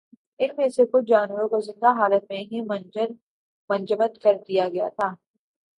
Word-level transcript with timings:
ان 0.39 0.49
میں 0.57 0.67
سے 0.69 0.85
کچھ 0.85 1.05
جانوروں 1.07 1.47
کو 1.49 1.59
زندہ 1.61 1.91
حالت 1.99 2.23
میں 2.29 2.43
ہی 2.51 2.61
منجمد 3.69 4.17
کردیا 4.23 4.69
گیا 4.69 4.87
تھا۔ 4.89 5.13